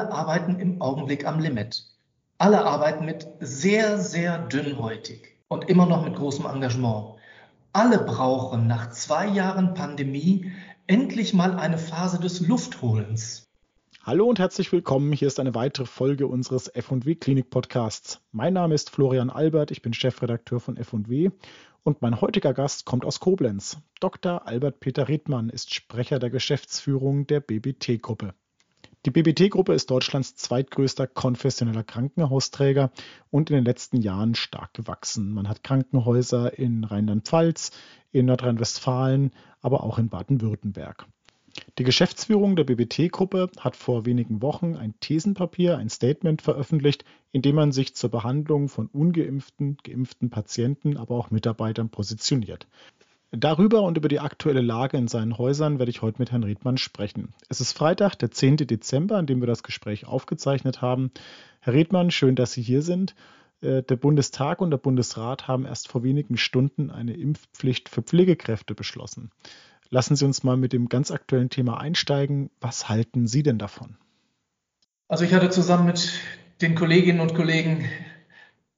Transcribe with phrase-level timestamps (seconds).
[0.00, 1.84] alle arbeiten im Augenblick am Limit.
[2.38, 7.16] Alle arbeiten mit sehr, sehr dünnhäutig und immer noch mit großem Engagement.
[7.74, 10.52] Alle brauchen nach zwei Jahren Pandemie
[10.86, 13.46] endlich mal eine Phase des Luftholens.
[14.02, 15.12] Hallo und herzlich willkommen.
[15.12, 18.22] Hier ist eine weitere Folge unseres F&W Klinik Podcasts.
[18.32, 21.28] Mein Name ist Florian Albert, ich bin Chefredakteur von F&W
[21.82, 23.76] und mein heutiger Gast kommt aus Koblenz.
[24.00, 24.46] Dr.
[24.46, 28.32] Albert Peter Redmann ist Sprecher der Geschäftsführung der BBT Gruppe.
[29.06, 32.90] Die BBT-Gruppe ist Deutschlands zweitgrößter konfessioneller Krankenhausträger
[33.30, 35.32] und in den letzten Jahren stark gewachsen.
[35.32, 37.70] Man hat Krankenhäuser in Rheinland-Pfalz,
[38.12, 39.30] in Nordrhein-Westfalen,
[39.62, 41.06] aber auch in Baden-Württemberg.
[41.78, 47.54] Die Geschäftsführung der BBT-Gruppe hat vor wenigen Wochen ein Thesenpapier, ein Statement veröffentlicht, in dem
[47.54, 52.66] man sich zur Behandlung von ungeimpften, geimpften Patienten, aber auch Mitarbeitern positioniert.
[53.32, 56.78] Darüber und über die aktuelle Lage in seinen Häusern werde ich heute mit Herrn Riedmann
[56.78, 57.32] sprechen.
[57.48, 58.56] Es ist Freitag, der 10.
[58.56, 61.12] Dezember, an dem wir das Gespräch aufgezeichnet haben.
[61.60, 63.14] Herr Riedmann, schön, dass Sie hier sind.
[63.60, 68.74] Äh, der Bundestag und der Bundesrat haben erst vor wenigen Stunden eine Impfpflicht für Pflegekräfte
[68.74, 69.30] beschlossen.
[69.90, 72.50] Lassen Sie uns mal mit dem ganz aktuellen Thema einsteigen.
[72.60, 73.96] Was halten Sie denn davon?
[75.06, 76.12] Also ich hatte zusammen mit
[76.60, 77.84] den Kolleginnen und Kollegen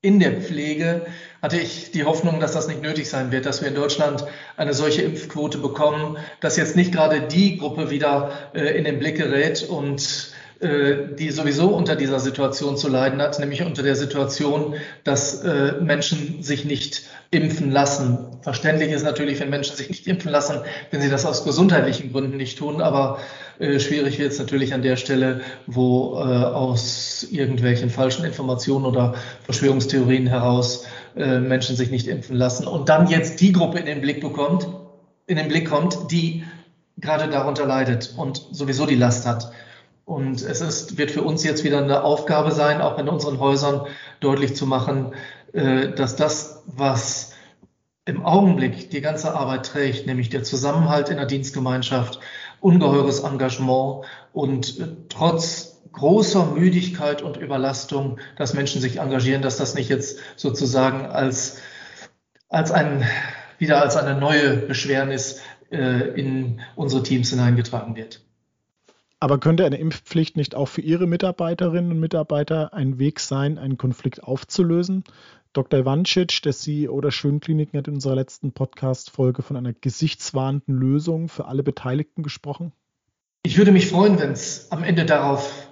[0.03, 1.07] in der Pflege
[1.41, 4.25] hatte ich die Hoffnung, dass das nicht nötig sein wird, dass wir in Deutschland
[4.57, 9.17] eine solche Impfquote bekommen, dass jetzt nicht gerade die Gruppe wieder äh, in den Blick
[9.17, 10.33] gerät und
[10.63, 16.43] die sowieso unter dieser Situation zu leiden hat, nämlich unter der Situation, dass äh, Menschen
[16.45, 18.19] sich nicht impfen lassen.
[18.43, 20.61] Verständlich ist natürlich, wenn Menschen sich nicht impfen lassen,
[20.93, 23.19] wenn sie das aus gesundheitlichen Gründen nicht tun, aber
[23.59, 29.15] äh, schwierig wird es natürlich an der Stelle, wo äh, aus irgendwelchen falschen Informationen oder
[29.45, 34.01] Verschwörungstheorien heraus äh, Menschen sich nicht impfen lassen und dann jetzt die Gruppe in den
[34.01, 34.69] Blick bekommt,
[35.27, 36.45] in den Blick kommt, die
[36.99, 39.51] gerade darunter leidet und sowieso die Last hat.
[40.05, 43.87] Und es ist, wird für uns jetzt wieder eine Aufgabe sein, auch in unseren Häusern
[44.21, 45.15] deutlich zu machen,
[45.53, 47.35] äh, dass das, was
[48.05, 52.19] im Augenblick die ganze Arbeit trägt, nämlich der Zusammenhalt in der Dienstgemeinschaft,
[52.61, 59.75] ungeheures Engagement und äh, trotz großer Müdigkeit und Überlastung, dass Menschen sich engagieren, dass das
[59.75, 61.59] nicht jetzt sozusagen als,
[62.49, 63.07] als ein,
[63.59, 68.23] wieder als eine neue Beschwernis äh, in unsere Teams hineingetragen wird.
[69.23, 73.79] Aber könnte eine Impfpflicht nicht auch für Ihre Mitarbeiterinnen und Mitarbeiter ein Weg sein, einen
[73.79, 75.05] Konflikt aufzulösen?
[75.53, 75.79] Dr.
[75.79, 81.45] Ivancic, der CEO der Schönkliniken, hat in unserer letzten Podcast-Folge von einer gesichtswahrenden Lösung für
[81.45, 82.73] alle Beteiligten gesprochen.
[83.45, 85.69] Ich würde mich freuen, wenn es am Ende darauf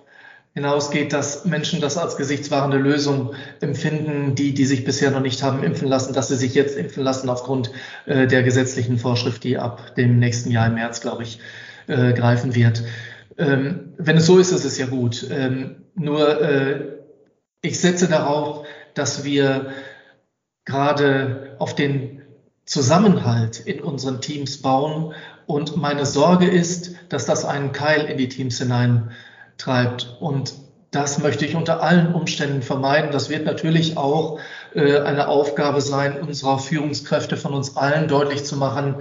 [0.55, 5.65] hinausgeht, dass Menschen das als gesichtswahrende Lösung empfinden, die, die sich bisher noch nicht haben
[5.65, 7.73] impfen lassen, dass sie sich jetzt impfen lassen aufgrund
[8.07, 11.41] äh, der gesetzlichen Vorschrift, die ab dem nächsten Jahr im März, glaube ich,
[11.89, 12.85] äh, greifen wird.
[13.41, 15.27] Ähm, wenn es so ist, ist es ja gut.
[15.31, 16.99] Ähm, nur äh,
[17.63, 19.73] ich setze darauf, dass wir
[20.65, 22.23] gerade auf den
[22.67, 25.15] Zusammenhalt in unseren Teams bauen.
[25.47, 30.17] Und meine Sorge ist, dass das einen Keil in die Teams hineintreibt.
[30.21, 30.53] Und
[30.91, 33.11] das möchte ich unter allen Umständen vermeiden.
[33.11, 34.39] Das wird natürlich auch
[34.75, 38.97] äh, eine Aufgabe sein, unserer Führungskräfte von uns allen deutlich zu machen,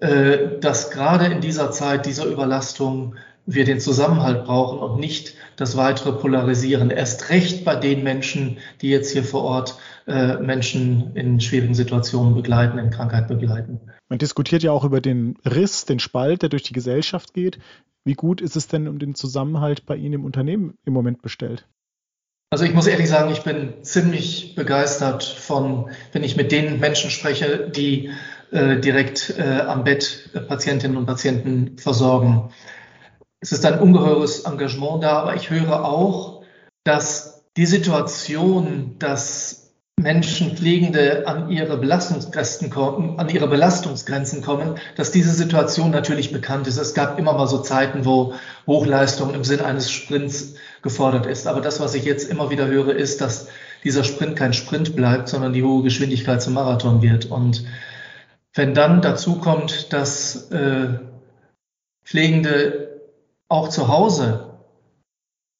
[0.00, 3.16] äh, dass gerade in dieser Zeit dieser Überlastung
[3.48, 6.90] wir den Zusammenhalt brauchen und nicht das weitere Polarisieren.
[6.90, 12.34] Erst recht bei den Menschen, die jetzt hier vor Ort äh, Menschen in schwierigen Situationen
[12.34, 13.80] begleiten, in Krankheit begleiten.
[14.10, 17.58] Man diskutiert ja auch über den Riss, den Spalt, der durch die Gesellschaft geht.
[18.04, 21.66] Wie gut ist es denn um den Zusammenhalt bei Ihnen im Unternehmen im Moment bestellt?
[22.50, 27.10] Also ich muss ehrlich sagen, ich bin ziemlich begeistert von, wenn ich mit den Menschen
[27.10, 28.10] spreche, die
[28.50, 32.50] äh, direkt äh, am Bett äh, Patientinnen und Patienten versorgen
[33.40, 36.42] es ist ein ungeheures Engagement da, aber ich höre auch,
[36.84, 39.68] dass die Situation, dass
[39.98, 46.68] Menschen, Pflegende an ihre Belastungsgrenzen kommen, an ihre Belastungsgrenzen kommen, dass diese Situation natürlich bekannt
[46.68, 46.78] ist.
[46.78, 48.34] Es gab immer mal so Zeiten, wo
[48.66, 51.48] Hochleistung im Sinn eines Sprints gefordert ist.
[51.48, 53.48] Aber das, was ich jetzt immer wieder höre, ist, dass
[53.82, 57.26] dieser Sprint kein Sprint bleibt, sondern die hohe Geschwindigkeit zum Marathon wird.
[57.26, 57.64] Und
[58.54, 61.00] wenn dann dazu kommt, dass äh,
[62.04, 62.97] Pflegende
[63.48, 64.48] auch zu Hause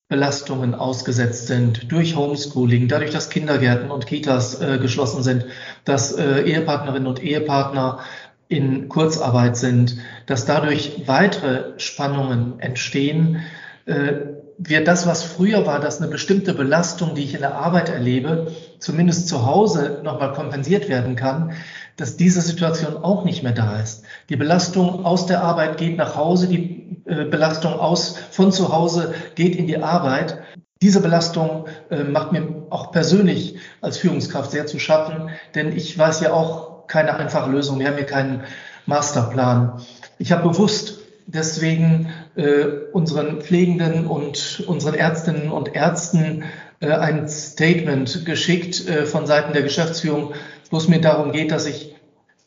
[0.08, 5.44] Belastungen ausgesetzt sind durch Homeschooling, dadurch, dass Kindergärten und Kitas äh, geschlossen sind,
[5.84, 8.00] dass äh, Ehepartnerinnen und Ehepartner
[8.48, 13.42] in Kurzarbeit sind, dass dadurch weitere Spannungen entstehen,
[13.84, 14.12] äh,
[14.56, 18.50] wir das, was früher war, dass eine bestimmte Belastung, die ich in der Arbeit erlebe,
[18.80, 21.52] zumindest zu Hause nochmal kompensiert werden kann,
[21.98, 24.04] dass diese Situation auch nicht mehr da ist.
[24.30, 29.14] Die Belastung aus der Arbeit geht nach Hause, die äh, Belastung aus von zu Hause
[29.34, 30.38] geht in die Arbeit.
[30.80, 36.20] Diese Belastung äh, macht mir auch persönlich als Führungskraft sehr zu schaffen, denn ich weiß
[36.20, 37.80] ja auch keine einfache Lösung.
[37.80, 38.44] Wir haben hier keinen
[38.86, 39.82] Masterplan.
[40.18, 46.44] Ich habe bewusst deswegen äh, unseren Pflegenden und unseren Ärztinnen und Ärzten
[46.80, 50.34] ein Statement geschickt von Seiten der Geschäftsführung,
[50.70, 51.94] wo es mir darum geht, dass ich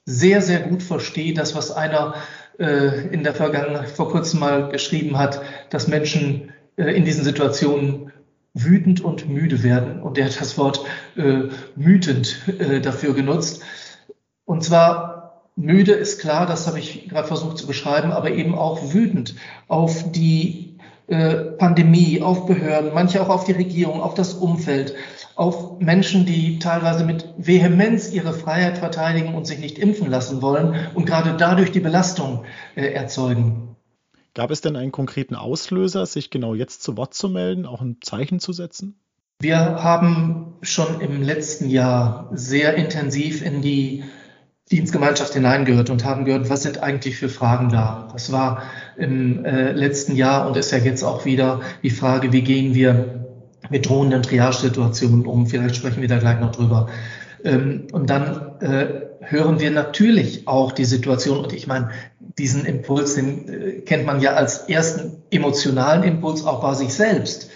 [0.06, 2.16] sehr, sehr gut verstehe, das, was einer
[2.60, 8.12] äh, in der Vergangenheit vor kurzem mal geschrieben hat, dass Menschen äh, in diesen Situationen
[8.54, 10.02] wütend und müde werden.
[10.02, 10.84] Und er hat das Wort
[11.16, 11.44] äh,
[11.76, 13.62] mütend äh, dafür genutzt.
[14.46, 15.22] Und zwar
[15.56, 19.36] Müde ist klar, das habe ich gerade versucht zu beschreiben, aber eben auch wütend
[19.68, 20.71] auf die
[21.08, 24.96] Pandemie, auf Behörden, manche auch auf die Regierung, auf das Umfeld,
[25.36, 30.76] auf Menschen, die teilweise mit Vehemenz ihre Freiheit verteidigen und sich nicht impfen lassen wollen
[30.94, 32.46] und gerade dadurch die Belastung
[32.76, 33.76] äh, erzeugen.
[34.34, 37.98] Gab es denn einen konkreten Auslöser, sich genau jetzt zu Wort zu melden, auch ein
[38.02, 38.96] Zeichen zu setzen?
[39.42, 44.04] Wir haben schon im letzten Jahr sehr intensiv in die
[44.72, 48.08] Dienstgemeinschaft hineingehört und haben gehört, was sind eigentlich für Fragen da.
[48.14, 48.64] Das war
[48.98, 53.26] im äh, letzten Jahr und ist ja jetzt auch wieder die Frage, wie gehen wir
[53.70, 55.48] mit drohenden Triage-Situationen um.
[55.48, 56.90] Vielleicht sprechen wir da gleich noch drüber.
[57.44, 58.86] Ähm, und dann äh,
[59.22, 61.90] hören wir natürlich auch die Situation, und ich meine,
[62.38, 67.50] diesen Impuls, den äh, kennt man ja als ersten emotionalen Impuls auch bei sich selbst.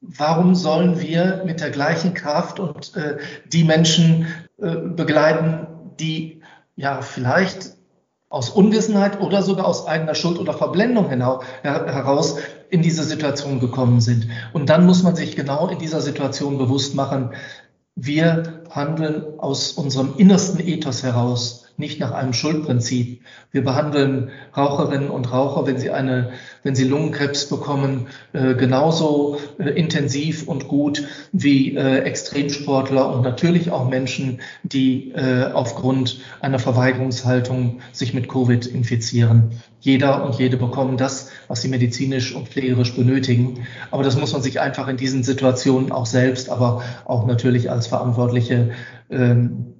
[0.00, 3.16] Warum sollen wir mit der gleichen Kraft und äh,
[3.52, 4.26] die Menschen
[4.60, 5.66] äh, begleiten,
[5.98, 6.33] die
[6.76, 7.74] ja vielleicht
[8.28, 12.38] aus Unwissenheit oder sogar aus eigener Schuld oder Verblendung heraus
[12.68, 14.28] in diese Situation gekommen sind.
[14.52, 17.30] Und dann muss man sich genau in dieser Situation bewusst machen,
[17.94, 23.22] wir handeln aus unserem innersten Ethos heraus nicht nach einem Schuldprinzip.
[23.50, 26.30] Wir behandeln Raucherinnen und Raucher, wenn sie eine,
[26.62, 33.70] wenn sie Lungenkrebs bekommen, äh, genauso äh, intensiv und gut wie äh, Extremsportler und natürlich
[33.70, 39.50] auch Menschen, die aufgrund einer Verweigerungshaltung sich mit Covid infizieren.
[39.80, 43.66] Jeder und jede bekommen das, was sie medizinisch und pflegerisch benötigen.
[43.90, 47.86] Aber das muss man sich einfach in diesen Situationen auch selbst, aber auch natürlich als
[47.86, 48.70] Verantwortliche
[49.10, 49.73] ähm,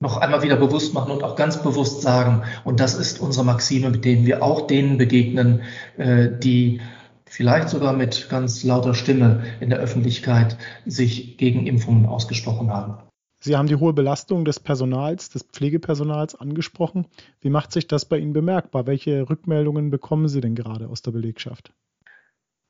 [0.00, 2.42] noch einmal wieder bewusst machen und auch ganz bewusst sagen.
[2.64, 5.62] Und das ist unsere Maxime, mit denen wir auch denen begegnen,
[5.96, 6.80] äh, die
[7.26, 10.56] vielleicht sogar mit ganz lauter Stimme in der Öffentlichkeit
[10.86, 12.98] sich gegen Impfungen ausgesprochen haben.
[13.40, 17.06] Sie haben die hohe Belastung des Personals, des Pflegepersonals angesprochen.
[17.40, 18.86] Wie macht sich das bei Ihnen bemerkbar?
[18.86, 21.72] Welche Rückmeldungen bekommen Sie denn gerade aus der Belegschaft?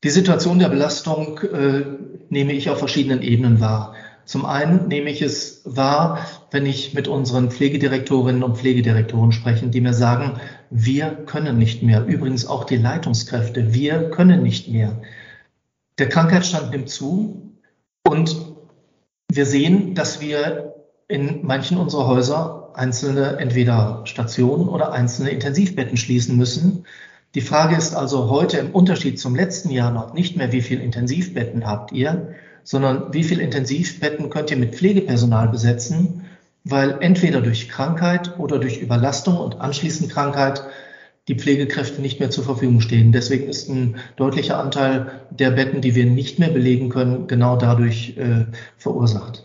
[0.03, 1.85] Die Situation der Belastung äh,
[2.29, 3.95] nehme ich auf verschiedenen Ebenen wahr.
[4.25, 6.19] Zum einen nehme ich es wahr,
[6.55, 12.05] wenn ich mit unseren Pflegedirektorinnen und Pflegedirektoren spreche, die mir sagen, wir können nicht mehr.
[12.05, 15.01] Übrigens auch die Leitungskräfte, wir können nicht mehr.
[15.99, 17.51] Der Krankheitsstand nimmt zu
[18.07, 18.37] und
[19.29, 20.75] wir sehen, dass wir
[21.09, 26.85] in manchen unserer Häuser einzelne entweder Stationen oder einzelne Intensivbetten schließen müssen.
[27.35, 30.83] Die Frage ist also heute im Unterschied zum letzten Jahr noch nicht mehr, wie viele
[30.83, 32.29] Intensivbetten habt ihr,
[32.63, 36.21] sondern wie viel Intensivbetten könnt ihr mit Pflegepersonal besetzen,
[36.65, 40.63] weil entweder durch Krankheit oder durch Überlastung und anschließend Krankheit
[41.27, 43.11] die Pflegekräfte nicht mehr zur Verfügung stehen.
[43.11, 48.17] Deswegen ist ein deutlicher Anteil der Betten, die wir nicht mehr belegen können, genau dadurch
[48.17, 48.45] äh,
[48.77, 49.43] verursacht.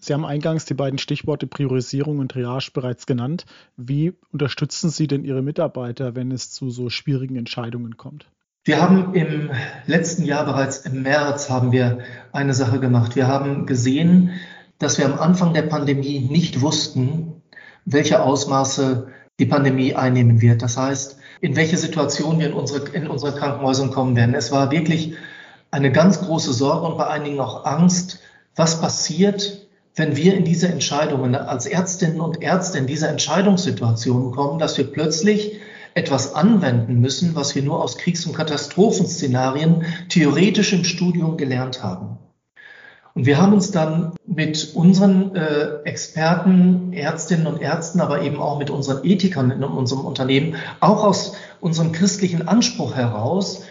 [0.00, 3.44] Sie haben eingangs die beiden Stichworte Priorisierung und Triage bereits genannt.
[3.76, 8.30] Wie unterstützen Sie denn Ihre Mitarbeiter, wenn es zu so schwierigen Entscheidungen kommt?
[8.64, 9.50] Wir haben im
[9.86, 11.98] letzten Jahr bereits im März haben wir
[12.32, 13.16] eine Sache gemacht.
[13.16, 14.30] Wir haben gesehen,
[14.78, 17.42] dass wir am Anfang der Pandemie nicht wussten,
[17.84, 19.08] welche Ausmaße
[19.38, 20.62] die Pandemie einnehmen wird.
[20.62, 24.34] Das heißt, in welche Situation wir in unsere, in unsere Krankenhäuser kommen werden.
[24.34, 25.14] Es war wirklich
[25.70, 28.20] eine ganz große Sorge und bei einigen auch Angst,
[28.56, 34.58] was passiert, wenn wir in diese Entscheidungen als Ärztinnen und Ärzte in diese Entscheidungssituation kommen,
[34.58, 35.60] dass wir plötzlich
[35.94, 42.18] etwas anwenden müssen, was wir nur aus Kriegs- und Katastrophenszenarien theoretisch im Studium gelernt haben.
[43.18, 48.60] Und wir haben uns dann mit unseren äh, Experten, Ärztinnen und Ärzten, aber eben auch
[48.60, 53.64] mit unseren Ethikern in unserem Unternehmen, auch aus unserem christlichen Anspruch heraus,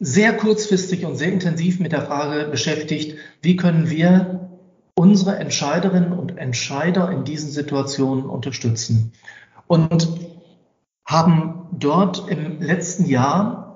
[0.00, 4.48] sehr kurzfristig und sehr intensiv mit der Frage beschäftigt, wie können wir
[4.94, 9.12] unsere Entscheiderinnen und Entscheider in diesen Situationen unterstützen.
[9.66, 10.08] Und
[11.04, 13.67] haben dort im letzten Jahr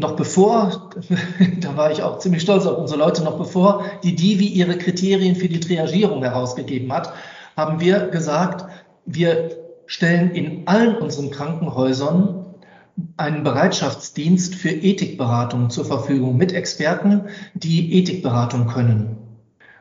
[0.00, 0.90] noch bevor,
[1.60, 5.36] da war ich auch ziemlich stolz auf unsere Leute, noch bevor die Divi ihre Kriterien
[5.36, 7.12] für die Triagierung herausgegeben hat,
[7.56, 8.64] haben wir gesagt,
[9.06, 12.46] wir stellen in allen unseren Krankenhäusern
[13.16, 19.16] einen Bereitschaftsdienst für Ethikberatung zur Verfügung mit Experten, die Ethikberatung können.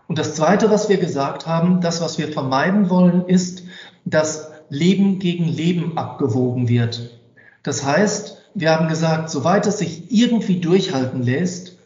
[0.07, 3.63] Und das Zweite, was wir gesagt haben, das, was wir vermeiden wollen, ist,
[4.05, 7.18] dass Leben gegen Leben abgewogen wird.
[7.63, 11.78] Das heißt, wir haben gesagt, soweit es sich irgendwie durchhalten lässt,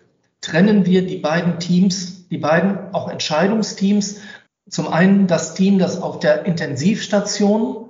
[0.41, 4.21] trennen wir die beiden Teams, die beiden auch Entscheidungsteams.
[4.69, 7.89] Zum einen das Team, das auf der Intensivstation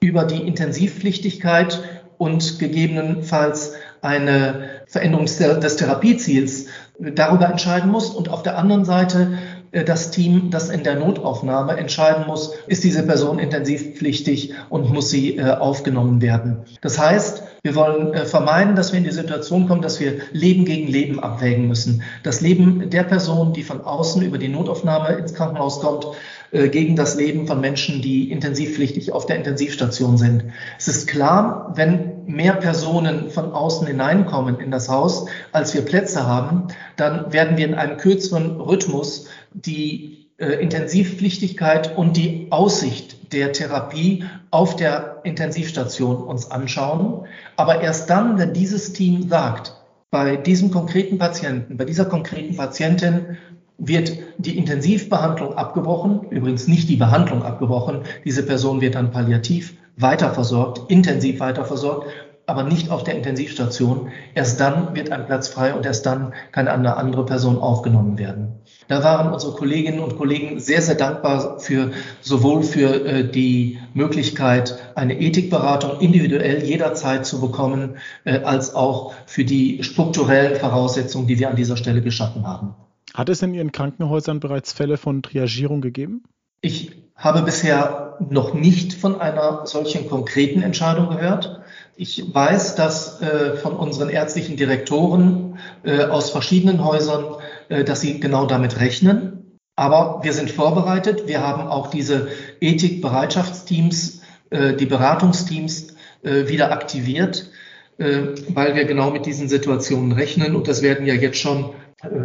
[0.00, 1.82] über die Intensivpflichtigkeit
[2.18, 6.66] und gegebenenfalls eine Veränderung des Therapieziels
[6.98, 8.10] darüber entscheiden muss.
[8.10, 9.38] Und auf der anderen Seite
[9.72, 15.38] das Team, das in der Notaufnahme entscheiden muss, ist diese Person intensivpflichtig und muss sie
[15.38, 16.58] äh, aufgenommen werden.
[16.82, 20.66] Das heißt, wir wollen äh, vermeiden, dass wir in die Situation kommen, dass wir Leben
[20.66, 22.02] gegen Leben abwägen müssen.
[22.22, 26.06] Das Leben der Person, die von außen über die Notaufnahme ins Krankenhaus kommt,
[26.54, 30.44] gegen das Leben von Menschen, die intensivpflichtig auf der Intensivstation sind.
[30.78, 36.26] Es ist klar, wenn mehr Personen von außen hineinkommen in das Haus, als wir Plätze
[36.26, 43.52] haben, dann werden wir in einem kürzeren Rhythmus die äh, Intensivpflichtigkeit und die Aussicht der
[43.52, 47.26] Therapie auf der Intensivstation uns anschauen.
[47.56, 49.74] Aber erst dann, wenn dieses Team sagt,
[50.10, 53.38] bei diesem konkreten Patienten, bei dieser konkreten Patientin
[53.78, 60.90] wird die Intensivbehandlung abgebrochen, übrigens nicht die Behandlung abgebrochen, diese Person wird dann palliativ weiterversorgt,
[60.90, 62.10] intensiv weiterversorgt
[62.46, 64.10] aber nicht auf der Intensivstation.
[64.34, 68.60] Erst dann wird ein Platz frei und erst dann kann eine andere Person aufgenommen werden.
[68.88, 74.78] Da waren unsere Kolleginnen und Kollegen sehr, sehr dankbar für sowohl für äh, die Möglichkeit,
[74.94, 81.48] eine Ethikberatung individuell jederzeit zu bekommen, äh, als auch für die strukturellen Voraussetzungen, die wir
[81.48, 82.74] an dieser Stelle geschaffen haben.
[83.14, 86.24] Hat es in Ihren Krankenhäusern bereits Fälle von Triagierung gegeben?
[86.62, 91.60] Ich habe bisher noch nicht von einer solchen konkreten Entscheidung gehört.
[91.96, 97.36] Ich weiß, dass äh, von unseren ärztlichen Direktoren äh, aus verschiedenen Häusern,
[97.68, 99.58] äh, dass sie genau damit rechnen.
[99.76, 101.26] Aber wir sind vorbereitet.
[101.26, 102.28] Wir haben auch diese
[102.60, 107.50] Ethik-Bereitschaftsteams, äh, die Beratungsteams äh, wieder aktiviert,
[107.98, 110.54] äh, weil wir genau mit diesen Situationen rechnen.
[110.56, 111.70] Und das werden ja jetzt schon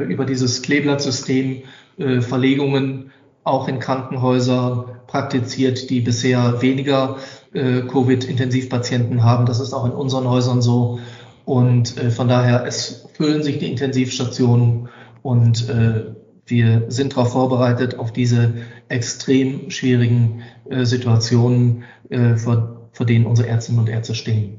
[0.10, 1.62] über dieses Kleeblattsystem
[1.98, 3.12] Verlegungen
[3.48, 7.18] auch in Krankenhäuser praktiziert, die bisher weniger
[7.54, 9.46] äh, Covid-Intensivpatienten haben.
[9.46, 11.00] Das ist auch in unseren Häusern so.
[11.46, 14.89] Und äh, von daher, es füllen sich die Intensivstationen
[15.22, 16.12] und äh,
[16.46, 18.54] wir sind darauf vorbereitet, auf diese
[18.89, 24.58] extrem schwierigen äh, Situationen, äh, vor, vor denen unsere Ärztinnen und Ärzte stehen.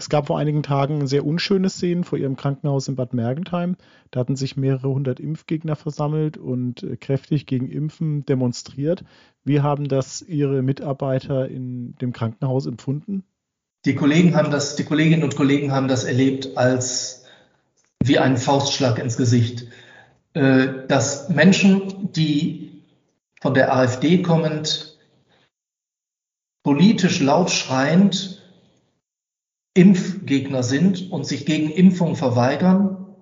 [0.00, 3.76] Es gab vor einigen Tagen sehr unschöne Szenen vor ihrem Krankenhaus in Bad Mergentheim.
[4.10, 9.04] Da hatten sich mehrere hundert Impfgegner versammelt und äh, kräftig gegen Impfen demonstriert.
[9.44, 13.24] Wie haben das Ihre Mitarbeiter in dem Krankenhaus empfunden?
[13.84, 17.26] Die Kollegen haben das, die Kolleginnen und Kollegen haben das erlebt als
[18.02, 19.66] wie einen Faustschlag ins Gesicht.
[20.32, 22.84] Äh, dass Menschen, die
[23.42, 24.98] von der AfD kommend,
[26.62, 28.39] politisch laut schreiend
[29.74, 33.14] Impfgegner sind und sich gegen Impfung verweigern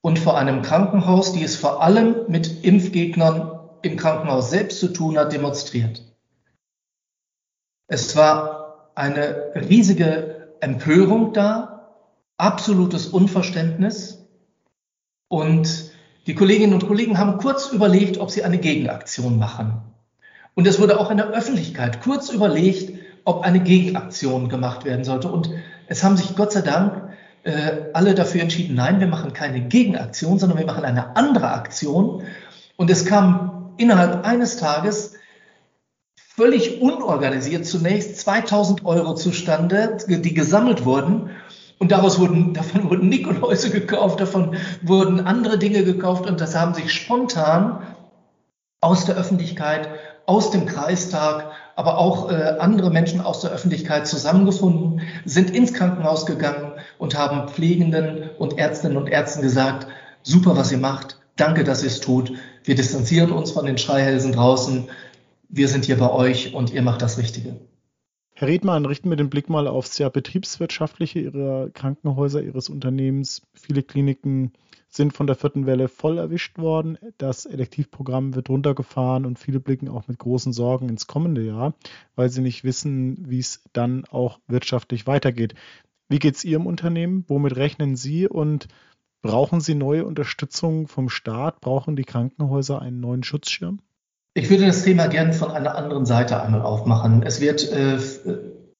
[0.00, 5.18] und vor einem Krankenhaus, die es vor allem mit Impfgegnern im Krankenhaus selbst zu tun
[5.18, 6.02] hat, demonstriert.
[7.86, 11.94] Es war eine riesige Empörung da,
[12.36, 14.26] absolutes Unverständnis
[15.28, 15.92] und
[16.26, 19.80] die Kolleginnen und Kollegen haben kurz überlegt, ob sie eine Gegenaktion machen.
[20.54, 22.97] Und es wurde auch in der Öffentlichkeit kurz überlegt,
[23.28, 25.30] ob eine Gegenaktion gemacht werden sollte.
[25.30, 25.50] Und
[25.86, 27.10] es haben sich Gott sei Dank
[27.42, 32.22] äh, alle dafür entschieden, nein, wir machen keine Gegenaktion, sondern wir machen eine andere Aktion.
[32.76, 35.16] Und es kam innerhalb eines Tages
[36.16, 41.28] völlig unorganisiert zunächst 2000 Euro zustande, die gesammelt wurden.
[41.78, 46.72] Und daraus wurden, davon wurden Nikoläuse gekauft, davon wurden andere Dinge gekauft und das haben
[46.72, 47.82] sich spontan
[48.80, 49.90] aus der Öffentlichkeit,
[50.28, 56.26] aus dem Kreistag, aber auch äh, andere Menschen aus der Öffentlichkeit zusammengefunden, sind ins Krankenhaus
[56.26, 59.86] gegangen und haben Pflegenden und Ärztinnen und Ärzten gesagt,
[60.22, 62.34] super, was ihr macht, danke, dass ihr es tut.
[62.62, 64.90] Wir distanzieren uns von den Schreihälsen draußen.
[65.48, 67.56] Wir sind hier bei euch und ihr macht das Richtige.
[68.34, 73.40] Herr Redmann, richten wir den Blick mal aufs ja betriebswirtschaftliche Ihrer Krankenhäuser, Ihres Unternehmens.
[73.54, 74.52] Viele Kliniken
[74.88, 76.98] sind von der vierten Welle voll erwischt worden.
[77.18, 81.74] Das Elektivprogramm wird runtergefahren und viele blicken auch mit großen Sorgen ins kommende Jahr,
[82.16, 85.54] weil sie nicht wissen, wie es dann auch wirtschaftlich weitergeht.
[86.08, 87.24] Wie geht es Ihrem Unternehmen?
[87.28, 88.68] Womit rechnen Sie und
[89.20, 91.60] brauchen Sie neue Unterstützung vom Staat?
[91.60, 93.80] Brauchen die Krankenhäuser einen neuen Schutzschirm?
[94.32, 97.22] Ich würde das Thema gern von einer anderen Seite einmal aufmachen.
[97.24, 97.98] Es wird äh,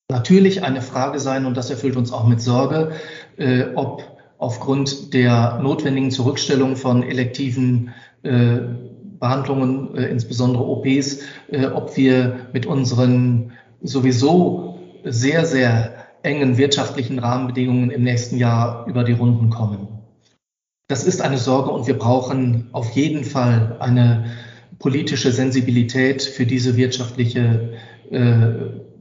[0.09, 2.93] natürlich eine Frage sein, und das erfüllt uns auch mit Sorge,
[3.37, 7.91] äh, ob aufgrund der notwendigen Zurückstellung von elektiven
[8.23, 8.59] äh,
[9.19, 13.53] Behandlungen, äh, insbesondere OPs, äh, ob wir mit unseren
[13.83, 19.89] sowieso sehr, sehr engen wirtschaftlichen Rahmenbedingungen im nächsten Jahr über die Runden kommen.
[20.89, 24.27] Das ist eine Sorge und wir brauchen auf jeden Fall eine
[24.79, 27.75] politische Sensibilität für diese wirtschaftliche
[28.11, 28.49] äh,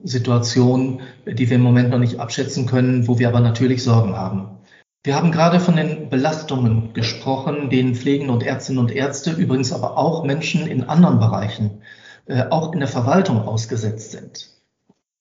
[0.04, 4.57] Situation, die wir im Moment noch nicht abschätzen können, wo wir aber natürlich Sorgen haben.
[5.04, 9.98] Wir haben gerade von den Belastungen gesprochen, denen Pflegen und Ärztinnen und Ärzte, übrigens aber
[9.98, 11.82] auch Menschen in anderen Bereichen,
[12.26, 14.50] äh, auch in der Verwaltung ausgesetzt sind.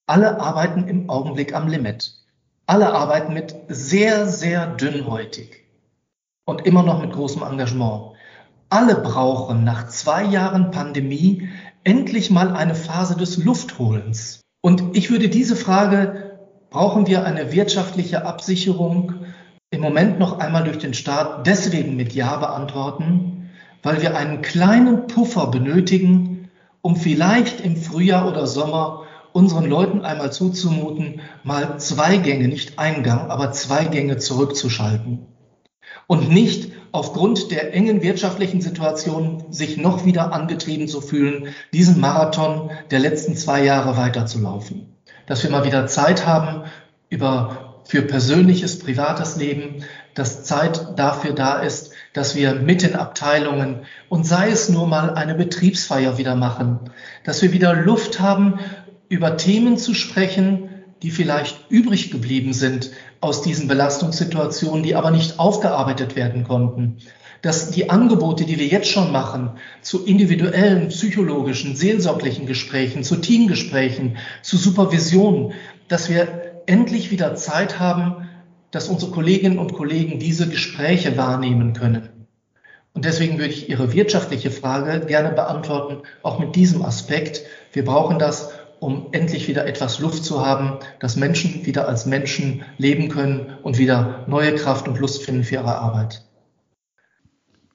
[0.07, 2.15] Alle arbeiten im Augenblick am Limit.
[2.67, 5.67] Alle arbeiten mit sehr, sehr dünnhäutig
[6.47, 8.17] und immer noch mit großem Engagement.
[8.71, 11.49] Alle brauchen nach zwei Jahren Pandemie
[11.85, 14.41] endlich mal eine Phase des Luftholens.
[14.63, 16.41] Und ich würde diese Frage,
[16.71, 19.26] brauchen wir eine wirtschaftliche Absicherung,
[19.71, 23.51] im Moment noch einmal durch den Staat deswegen mit Ja beantworten,
[23.83, 26.51] weil wir einen kleinen Puffer benötigen,
[26.83, 33.03] um vielleicht im Frühjahr oder Sommer unseren Leuten einmal zuzumuten, mal zwei Gänge, nicht ein
[33.03, 35.27] Gang, aber zwei Gänge zurückzuschalten.
[36.07, 42.71] Und nicht aufgrund der engen wirtschaftlichen Situation sich noch wieder angetrieben zu fühlen, diesen Marathon
[42.91, 44.95] der letzten zwei Jahre weiterzulaufen.
[45.27, 46.63] Dass wir mal wieder Zeit haben,
[47.11, 53.81] über für persönliches, privates Leben, dass Zeit dafür da ist, dass wir mit den Abteilungen
[54.09, 56.81] und sei es nur mal eine Betriebsfeier wieder machen,
[57.25, 58.59] dass wir wieder Luft haben,
[59.09, 60.69] über Themen zu sprechen,
[61.03, 62.91] die vielleicht übrig geblieben sind
[63.21, 66.97] aus diesen Belastungssituationen, die aber nicht aufgearbeitet werden konnten.
[67.43, 69.51] Dass die Angebote, die wir jetzt schon machen,
[69.83, 75.53] zu individuellen, psychologischen, seelsorglichen Gesprächen, zu Teamgesprächen, zu Supervision,
[75.87, 78.29] dass wir endlich wieder Zeit haben,
[78.71, 82.09] dass unsere Kolleginnen und Kollegen diese Gespräche wahrnehmen können.
[82.93, 87.43] Und deswegen würde ich Ihre wirtschaftliche Frage gerne beantworten, auch mit diesem Aspekt.
[87.73, 92.63] Wir brauchen das, um endlich wieder etwas Luft zu haben, dass Menschen wieder als Menschen
[92.79, 96.25] leben können und wieder neue Kraft und Lust finden für ihre Arbeit.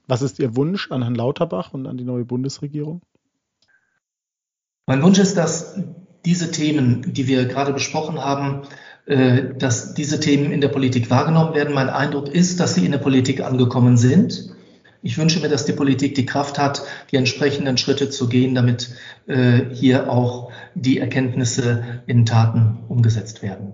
[0.07, 3.01] Was ist Ihr Wunsch an Herrn Lauterbach und an die neue Bundesregierung?
[4.87, 5.79] Mein Wunsch ist, dass
[6.25, 8.63] diese Themen, die wir gerade besprochen haben,
[9.05, 11.73] äh, dass diese Themen in der Politik wahrgenommen werden.
[11.73, 14.51] Mein Eindruck ist, dass sie in der Politik angekommen sind.
[15.03, 18.89] Ich wünsche mir, dass die Politik die Kraft hat, die entsprechenden Schritte zu gehen, damit
[19.25, 23.73] äh, hier auch die Erkenntnisse in Taten umgesetzt werden.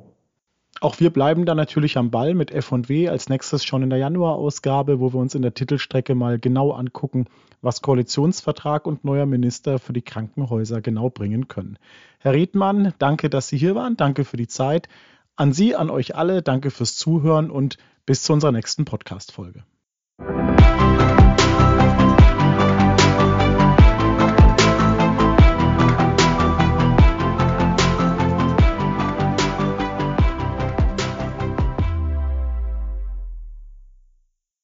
[0.79, 4.99] Auch wir bleiben da natürlich am Ball mit F&W als nächstes schon in der Januarausgabe,
[4.99, 7.25] wo wir uns in der Titelstrecke mal genau angucken,
[7.61, 11.77] was Koalitionsvertrag und neuer Minister für die Krankenhäuser genau bringen können.
[12.19, 13.97] Herr Riedmann, danke, dass Sie hier waren.
[13.97, 14.87] Danke für die Zeit.
[15.35, 19.63] An Sie, an euch alle, danke fürs Zuhören und bis zu unserer nächsten Podcast-Folge.